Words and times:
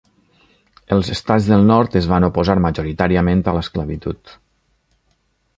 Els 0.95 1.11
estats 1.15 1.49
del 1.51 1.67
nord 1.73 1.99
es 2.01 2.09
van 2.13 2.27
oposar 2.29 2.57
majoritàriament 2.67 3.45
a 3.45 3.55
l'esclavitud. 3.59 4.37